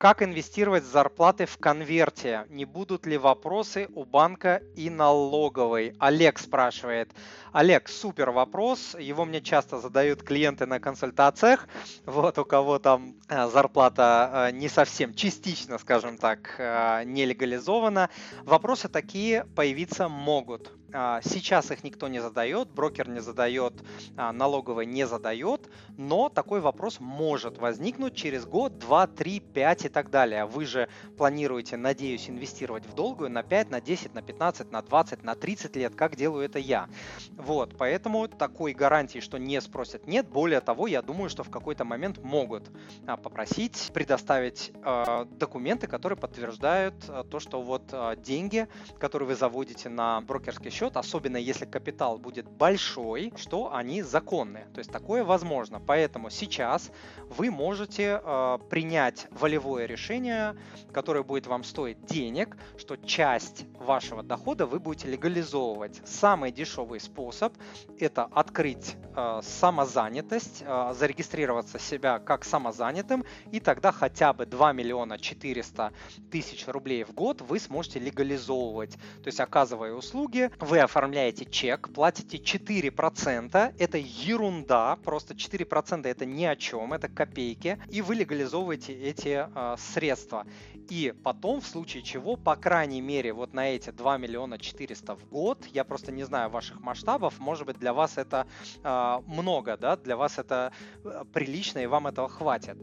Как 0.00 0.22
инвестировать 0.22 0.84
зарплаты 0.84 1.44
в 1.44 1.58
конверте? 1.58 2.46
Не 2.48 2.64
будут 2.64 3.04
ли 3.04 3.18
вопросы 3.18 3.86
у 3.94 4.06
банка 4.06 4.62
и 4.74 4.88
налоговой? 4.88 5.94
Олег 5.98 6.38
спрашивает. 6.38 7.10
Олег, 7.52 7.86
супер 7.90 8.30
вопрос. 8.30 8.96
Его 8.98 9.26
мне 9.26 9.42
часто 9.42 9.78
задают 9.78 10.22
клиенты 10.22 10.64
на 10.64 10.80
консультациях. 10.80 11.68
Вот 12.06 12.38
у 12.38 12.46
кого 12.46 12.78
там 12.78 13.14
э, 13.28 13.46
зарплата 13.48 14.48
э, 14.48 14.52
не 14.52 14.70
совсем 14.70 15.12
частично, 15.12 15.76
скажем 15.76 16.16
так, 16.16 16.54
э, 16.56 17.02
не 17.04 17.26
легализована. 17.26 18.08
Вопросы 18.44 18.88
такие 18.88 19.44
появиться 19.54 20.08
могут. 20.08 20.72
А, 20.92 21.20
сейчас 21.22 21.70
их 21.70 21.84
никто 21.84 22.08
не 22.08 22.20
задает, 22.20 22.68
брокер 22.70 23.08
не 23.08 23.20
задает, 23.20 23.74
а, 24.16 24.32
налоговая 24.32 24.84
не 24.84 25.06
задает, 25.06 25.68
но 25.96 26.28
такой 26.28 26.60
вопрос 26.60 26.98
может 27.00 27.58
возникнуть 27.58 28.14
через 28.14 28.44
год, 28.44 28.78
два, 28.78 29.06
три, 29.06 29.40
пять 29.40 29.84
и 29.84 29.88
так 29.90 30.10
далее. 30.10 30.46
Вы 30.46 30.64
же 30.64 30.88
планируете, 31.16 31.76
надеюсь, 31.76 32.28
инвестировать 32.28 32.86
в 32.86 32.94
долгую 32.94 33.30
на 33.30 33.42
5, 33.42 33.70
на 33.70 33.80
10, 33.80 34.14
на 34.14 34.22
15, 34.22 34.70
на 34.72 34.82
20, 34.82 35.22
на 35.22 35.34
30 35.34 35.76
лет, 35.76 35.94
как 35.94 36.16
делаю 36.16 36.44
это 36.44 36.58
я. 36.58 36.88
Вот, 37.36 37.76
поэтому 37.76 38.28
такой 38.28 38.72
гарантии, 38.72 39.18
что 39.18 39.38
не 39.38 39.60
спросят, 39.60 40.06
нет. 40.06 40.28
Более 40.28 40.60
того, 40.60 40.86
я 40.86 41.02
думаю, 41.02 41.28
что 41.30 41.44
в 41.44 41.50
какой-то 41.50 41.84
момент 41.84 42.18
могут 42.22 42.70
а, 43.06 43.16
попросить 43.16 43.90
предоставить 43.92 44.72
э, 44.74 45.26
документы, 45.32 45.86
которые 45.86 46.18
подтверждают 46.18 46.94
то, 47.30 47.40
что 47.40 47.62
вот 47.62 47.92
деньги, 48.22 48.68
которые 48.98 49.28
вы 49.28 49.34
заводите 49.34 49.88
на 49.88 50.20
брокерский 50.20 50.70
счет, 50.70 50.96
особенно 50.96 51.36
если 51.36 51.64
капитал 51.64 52.18
будет 52.18 52.48
большой, 52.48 53.32
что 53.36 53.74
они 53.74 54.02
законные. 54.02 54.66
То 54.74 54.78
есть 54.78 54.90
такое 54.90 55.24
возможно. 55.24 55.80
Поэтому 55.80 56.30
сейчас 56.30 56.90
вы 57.28 57.50
можете 57.50 58.20
э, 58.22 58.58
принять 58.68 59.26
волевое 59.30 59.79
решение, 59.86 60.56
которое 60.92 61.22
будет 61.22 61.46
вам 61.46 61.64
стоить 61.64 62.04
денег, 62.04 62.56
что 62.78 62.96
часть 62.96 63.66
вашего 63.74 64.22
дохода 64.22 64.66
вы 64.66 64.80
будете 64.80 65.08
легализовывать. 65.08 66.00
Самый 66.04 66.52
дешевый 66.52 67.00
способ 67.00 67.52
это 67.98 68.24
открыть 68.24 68.96
самозанятость, 69.42 70.62
э, 70.66 70.92
зарегистрироваться 70.96 71.78
себя 71.78 72.18
как 72.18 72.44
самозанятым, 72.44 73.24
и 73.50 73.60
тогда 73.60 73.92
хотя 73.92 74.32
бы 74.32 74.46
2 74.46 74.72
миллиона 74.72 75.18
400 75.18 75.92
тысяч 76.30 76.66
рублей 76.66 77.04
в 77.04 77.12
год 77.12 77.40
вы 77.40 77.58
сможете 77.58 77.98
легализовывать. 77.98 78.94
То 78.94 79.26
есть 79.26 79.40
оказывая 79.40 79.92
услуги, 79.92 80.50
вы 80.60 80.78
оформляете 80.80 81.44
чек, 81.44 81.92
платите 81.92 82.38
4%, 82.38 83.74
это 83.78 83.98
ерунда, 83.98 84.96
просто 84.96 85.34
4% 85.34 86.06
это 86.06 86.24
ни 86.24 86.44
о 86.44 86.56
чем, 86.56 86.92
это 86.92 87.08
копейки, 87.08 87.78
и 87.88 88.02
вы 88.02 88.14
легализовываете 88.14 88.92
эти 88.92 89.46
э, 89.54 89.76
средства. 89.78 90.46
И 90.90 91.14
потом, 91.22 91.60
в 91.60 91.66
случае 91.66 92.02
чего, 92.02 92.36
по 92.36 92.56
крайней 92.56 93.00
мере, 93.00 93.32
вот 93.32 93.54
на 93.54 93.68
эти 93.70 93.90
2 93.90 94.18
миллиона 94.18 94.58
400 94.58 95.14
в 95.14 95.28
год, 95.28 95.64
я 95.72 95.84
просто 95.84 96.10
не 96.10 96.24
знаю 96.24 96.50
ваших 96.50 96.80
масштабов, 96.80 97.38
может 97.38 97.66
быть, 97.66 97.78
для 97.78 97.92
вас 97.92 98.18
это 98.18 98.46
э, 98.82 98.99
много, 99.26 99.76
да, 99.76 99.96
для 99.96 100.16
вас 100.16 100.38
это 100.38 100.72
э, 101.04 101.24
прилично, 101.32 101.78
и 101.80 101.86
вам 101.86 102.06
этого 102.06 102.28
хватит. 102.28 102.76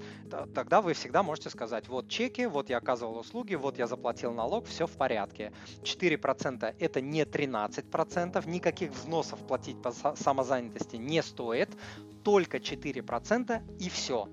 Тогда 0.54 0.82
вы 0.82 0.94
всегда 0.94 1.24
можете 1.24 1.50
сказать, 1.50 1.88
вот 1.88 2.08
чеки, 2.08 2.46
вот 2.46 2.70
я 2.70 2.78
оказывал 2.78 3.18
услуги, 3.18 3.56
вот 3.56 3.78
я 3.78 3.88
заплатил 3.88 4.34
налог, 4.34 4.66
все 4.66 4.86
в 4.86 4.92
порядке. 4.92 5.52
4% 5.84 6.76
это 6.80 7.02
не 7.02 7.26
13, 7.26 7.86
15%, 7.86 8.50
никаких 8.50 8.92
взносов 8.92 9.40
платить 9.48 9.82
по 9.82 9.92
самозанятости 9.92 10.96
не 10.96 11.22
стоит, 11.24 11.70
только 12.24 12.58
4% 12.58 13.62
и 13.80 13.90
все. 13.90 14.30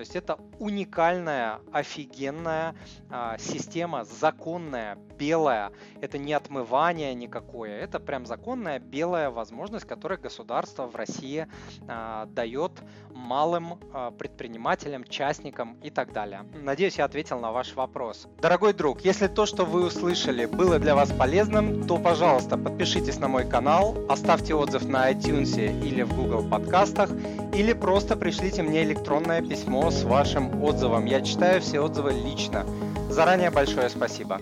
То 0.00 0.02
есть 0.02 0.16
это 0.16 0.38
уникальная, 0.58 1.60
офигенная 1.72 2.74
а, 3.10 3.36
система, 3.36 4.04
законная, 4.04 4.96
белая. 5.18 5.72
Это 6.00 6.16
не 6.16 6.32
отмывание 6.32 7.12
никакое, 7.12 7.78
это 7.78 8.00
прям 8.00 8.24
законная 8.24 8.78
белая 8.78 9.28
возможность, 9.28 9.86
которую 9.86 10.18
государство 10.18 10.86
в 10.86 10.96
России 10.96 11.46
а, 11.86 12.24
дает 12.24 12.72
малым 13.20 13.78
а, 13.92 14.10
предпринимателям, 14.10 15.04
частникам 15.04 15.76
и 15.82 15.90
так 15.90 16.12
далее. 16.12 16.44
Надеюсь, 16.62 16.98
я 16.98 17.04
ответил 17.04 17.38
на 17.38 17.52
ваш 17.52 17.74
вопрос. 17.74 18.26
Дорогой 18.40 18.72
друг, 18.72 19.02
если 19.02 19.28
то, 19.28 19.46
что 19.46 19.64
вы 19.64 19.86
услышали, 19.86 20.46
было 20.46 20.78
для 20.78 20.94
вас 20.94 21.12
полезным, 21.12 21.86
то, 21.86 21.98
пожалуйста, 21.98 22.56
подпишитесь 22.56 23.18
на 23.18 23.28
мой 23.28 23.48
канал, 23.48 23.96
оставьте 24.08 24.54
отзыв 24.54 24.84
на 24.84 25.12
iTunes 25.12 25.56
или 25.86 26.02
в 26.02 26.14
Google 26.14 26.48
подкастах, 26.48 27.10
или 27.54 27.72
просто 27.72 28.16
пришлите 28.16 28.62
мне 28.62 28.82
электронное 28.82 29.42
письмо 29.42 29.90
с 29.90 30.02
вашим 30.02 30.62
отзывом. 30.62 31.04
Я 31.06 31.20
читаю 31.20 31.60
все 31.60 31.80
отзывы 31.80 32.12
лично. 32.12 32.66
Заранее 33.08 33.50
большое 33.50 33.88
спасибо. 33.88 34.40